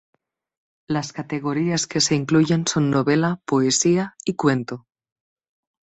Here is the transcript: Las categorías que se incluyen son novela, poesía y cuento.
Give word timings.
Las 0.89 1.13
categorías 1.13 1.85
que 1.85 2.01
se 2.01 2.15
incluyen 2.15 2.65
son 2.65 2.89
novela, 2.89 3.39
poesía 3.45 4.15
y 4.25 4.33
cuento. 4.33 4.87